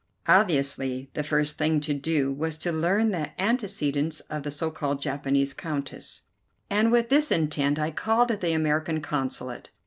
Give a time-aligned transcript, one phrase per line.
[0.27, 4.99] Obviously the first thing to do was to learn the antecedents of the so called
[4.99, 6.23] Japanese Countess,
[6.71, 9.69] and with this intent I called at the American Consulate.